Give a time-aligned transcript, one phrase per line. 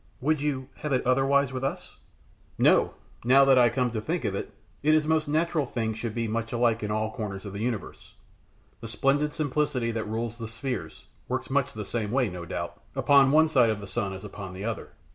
[0.19, 1.97] "Would you have had it otherwise with us?"
[2.57, 2.95] "No!
[3.23, 6.51] now I come to think of it, it is most natural things should be much
[6.51, 8.15] alike in all the corners of the universe;
[8.79, 13.47] the splendid simplicity that rules the spheres, works much the same, no doubt, upon one
[13.47, 14.89] side of the sun as upon the other.